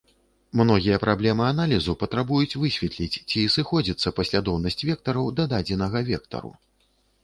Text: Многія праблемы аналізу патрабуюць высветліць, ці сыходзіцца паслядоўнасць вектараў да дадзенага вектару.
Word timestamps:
Многія 0.61 0.97
праблемы 1.03 1.43
аналізу 1.53 1.95
патрабуюць 2.05 2.57
высветліць, 2.63 3.21
ці 3.29 3.39
сыходзіцца 3.59 4.17
паслядоўнасць 4.21 4.83
вектараў 4.93 5.33
да 5.41 5.51
дадзенага 5.57 5.99
вектару. 6.15 6.51